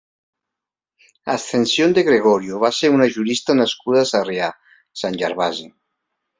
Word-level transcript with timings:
Ascensión 1.33 1.93
de 1.97 2.05
Gregorio 2.09 2.59
va 2.65 2.73
ser 2.79 2.91
una 2.95 3.09
jurista 3.19 3.59
nascuda 3.61 4.03
a 4.07 4.11
Sarrià- 4.15 4.51
Sant 5.05 5.23
Gervasi. 5.25 5.73